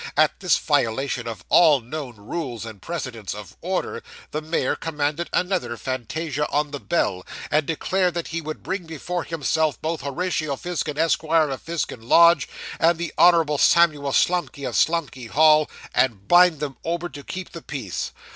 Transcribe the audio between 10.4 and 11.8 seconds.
Fizkin, Esquire, of